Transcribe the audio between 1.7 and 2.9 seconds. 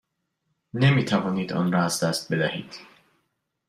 را از دست بدهید.